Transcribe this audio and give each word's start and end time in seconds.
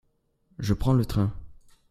Je 0.57 0.73
prends 0.73 0.93
le 0.93 1.05
train. 1.05 1.31